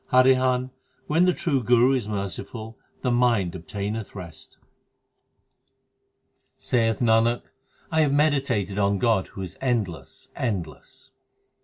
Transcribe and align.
Harihan, 0.11 0.71
when 1.05 1.25
the 1.25 1.31
true 1.33 1.61
Guru 1.61 1.91
is 1.93 2.09
merciful, 2.09 2.75
the 3.03 3.11
mind 3.11 3.53
obtaineth 3.53 4.15
rest. 4.15 4.57
6 6.57 6.57
Saith 6.57 6.99
Nanak, 7.01 7.43
I 7.91 8.01
have 8.01 8.11
meditated 8.11 8.79
on 8.79 8.97
God 8.97 9.27
who 9.27 9.43
is 9.43 9.59
endless, 9.61 10.29
endless. 10.35 11.11